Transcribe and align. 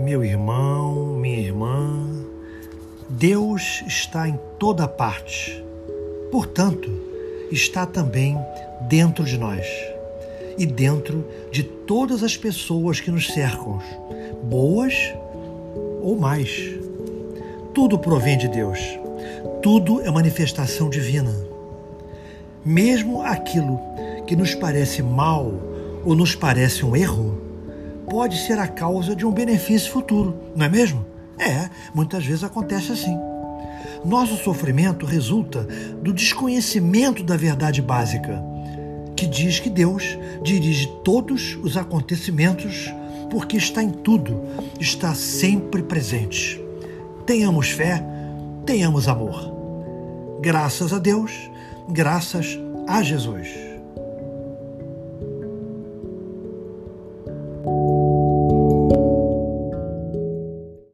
Meu 0.00 0.24
irmão, 0.24 1.16
minha 1.16 1.38
irmã, 1.38 2.04
Deus 3.08 3.84
está 3.86 4.28
em 4.28 4.36
toda 4.58 4.88
parte. 4.88 5.64
Portanto, 6.32 6.90
está 7.52 7.86
também 7.86 8.36
dentro 8.88 9.24
de 9.24 9.38
nós 9.38 9.64
e 10.58 10.66
dentro 10.66 11.24
de 11.52 11.62
todas 11.62 12.24
as 12.24 12.36
pessoas 12.36 12.98
que 12.98 13.08
nos 13.08 13.28
cercam, 13.28 13.80
boas 14.42 14.94
ou 16.02 16.16
mais. 16.16 16.50
Tudo 17.72 17.96
provém 17.96 18.36
de 18.36 18.48
Deus. 18.48 18.80
Tudo 19.62 20.00
é 20.00 20.10
manifestação 20.10 20.90
divina. 20.90 21.32
Mesmo 22.64 23.22
aquilo 23.22 23.78
que 24.26 24.34
nos 24.34 24.56
parece 24.56 25.04
mal 25.04 25.52
ou 26.04 26.16
nos 26.16 26.34
parece 26.34 26.84
um 26.84 26.96
erro, 26.96 27.53
pode 28.08 28.38
ser 28.38 28.58
a 28.58 28.66
causa 28.66 29.14
de 29.14 29.26
um 29.26 29.32
benefício 29.32 29.90
futuro, 29.90 30.36
não 30.54 30.66
é 30.66 30.68
mesmo? 30.68 31.04
É, 31.38 31.68
muitas 31.94 32.24
vezes 32.24 32.44
acontece 32.44 32.92
assim. 32.92 33.16
Nosso 34.04 34.36
sofrimento 34.36 35.06
resulta 35.06 35.66
do 36.02 36.12
desconhecimento 36.12 37.22
da 37.22 37.36
verdade 37.36 37.80
básica, 37.80 38.42
que 39.16 39.26
diz 39.26 39.58
que 39.58 39.70
Deus 39.70 40.18
dirige 40.42 40.86
todos 41.02 41.58
os 41.62 41.76
acontecimentos 41.76 42.92
porque 43.30 43.56
está 43.56 43.82
em 43.82 43.90
tudo, 43.90 44.44
está 44.78 45.14
sempre 45.14 45.82
presente. 45.82 46.60
Tenhamos 47.26 47.70
fé, 47.70 48.04
tenhamos 48.66 49.08
amor. 49.08 49.52
Graças 50.40 50.92
a 50.92 50.98
Deus, 50.98 51.32
graças 51.88 52.58
a 52.86 53.02
Jesus. 53.02 53.73